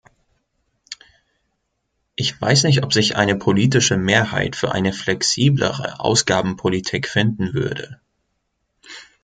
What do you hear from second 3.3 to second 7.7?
politische Mehrheit für eine flexiblere Ausgabenpolitik finden